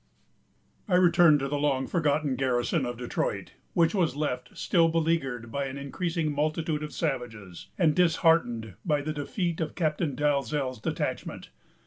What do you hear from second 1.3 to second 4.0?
to the long forgotten garrison of Detroit, which